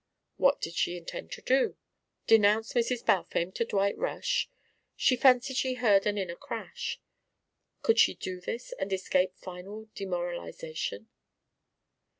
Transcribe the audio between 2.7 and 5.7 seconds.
Mrs. Balfame to Dwight Rush? She fancied